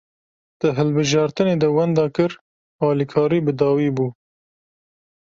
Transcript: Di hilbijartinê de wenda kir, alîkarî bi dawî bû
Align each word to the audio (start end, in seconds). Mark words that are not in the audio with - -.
Di 0.59 0.67
hilbijartinê 0.77 1.53
de 1.61 1.67
wenda 1.75 2.05
kir, 2.15 2.31
alîkarî 2.87 3.39
bi 3.45 3.53
dawî 3.61 3.89
bû 3.95 4.07